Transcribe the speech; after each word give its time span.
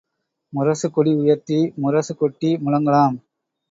முரசுக் 0.53 0.93
கொடி 0.93 1.13
உயர்த்தி 1.13 1.59
முரசு 1.77 2.15
கொட்டி 2.15 2.51
முழங்கலாம். 2.57 3.17